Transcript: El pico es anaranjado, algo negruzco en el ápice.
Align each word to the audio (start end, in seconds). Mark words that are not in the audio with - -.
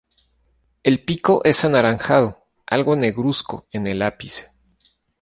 El 0.81 1.03
pico 1.05 1.41
es 1.43 1.63
anaranjado, 1.63 2.39
algo 2.65 2.95
negruzco 2.95 3.67
en 3.69 3.85
el 3.85 4.01
ápice. 4.01 4.51